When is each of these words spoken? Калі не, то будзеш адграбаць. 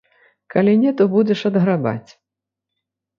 Калі 0.53 0.71
не, 0.83 0.93
то 1.01 1.05
будзеш 1.15 1.43
адграбаць. 1.49 2.09